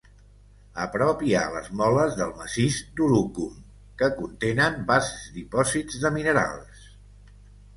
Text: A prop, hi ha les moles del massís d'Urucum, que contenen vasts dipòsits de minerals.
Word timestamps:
A 0.83 0.85
prop, 0.93 1.19
hi 1.25 1.33
ha 1.35 1.41
les 1.55 1.67
moles 1.81 2.15
del 2.21 2.31
massís 2.39 2.79
d'Urucum, 3.01 3.53
que 4.01 4.09
contenen 4.17 4.81
vasts 4.89 5.29
dipòsits 5.37 6.01
de 6.07 6.13
minerals. 6.17 6.83